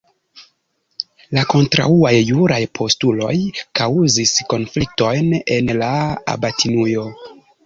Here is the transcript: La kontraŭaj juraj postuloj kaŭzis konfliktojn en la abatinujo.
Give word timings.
La 1.37 1.43
kontraŭaj 1.51 2.13
juraj 2.29 2.59
postuloj 2.79 3.35
kaŭzis 3.81 4.35
konfliktojn 4.55 5.29
en 5.59 5.71
la 5.85 5.93
abatinujo. 6.35 7.07